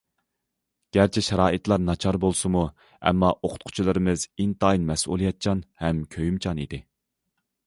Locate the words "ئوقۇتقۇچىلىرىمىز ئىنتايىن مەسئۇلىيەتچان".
3.35-5.65